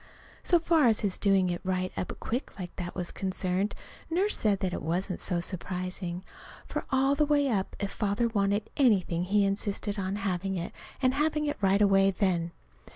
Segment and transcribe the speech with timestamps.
[0.41, 3.75] So far as his doing it right up quick like that was concerned,
[4.09, 6.23] Nurse said that wasn't so surprising.
[6.65, 11.13] For all the way up, if Father wanted anything he insisted on having it, and
[11.13, 12.51] having it right away then.